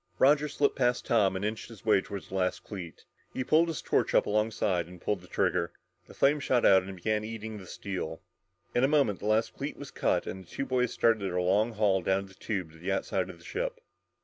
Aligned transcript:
Roger 0.17 0.47
slipped 0.49 0.75
past 0.75 1.05
Tom 1.05 1.35
and 1.35 1.45
inched 1.45 1.69
his 1.69 1.85
way 1.85 2.01
toward 2.01 2.23
the 2.23 2.33
last 2.33 2.63
cleat. 2.63 3.05
He 3.35 3.43
pulled 3.43 3.67
his 3.67 3.83
torch 3.83 4.15
up 4.15 4.25
alongside 4.25 4.87
and 4.87 4.99
pulled 4.99 5.21
the 5.21 5.27
trigger. 5.27 5.73
The 6.07 6.15
flame 6.15 6.39
shot 6.39 6.65
out 6.65 6.81
and 6.81 6.95
began 6.95 7.23
eating 7.23 7.59
the 7.59 7.67
steel. 7.67 8.19
In 8.73 8.83
a 8.83 8.87
moment 8.87 9.19
the 9.19 9.27
last 9.27 9.53
cleat 9.53 9.77
was 9.77 9.91
cut 9.91 10.25
and 10.25 10.43
the 10.43 10.49
two 10.49 10.65
boys 10.65 10.91
started 10.91 11.21
their 11.21 11.39
long 11.39 11.73
haul 11.73 12.01
down 12.01 12.25
the 12.25 12.33
tube 12.33 12.71
to 12.71 12.79
the 12.79 12.91
outside 12.91 13.29
of 13.29 13.37
the 13.37 13.45
ship. 13.45 13.79